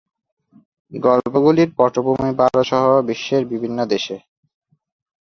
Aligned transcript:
গল্পগুলির 0.91 1.69
পটভূমি 1.77 2.31
ভারত 2.39 2.57
সহ 2.69 2.83
বিশ্বের 3.09 3.43
বিভিন্ন 3.51 3.79
দেশ। 3.85 4.05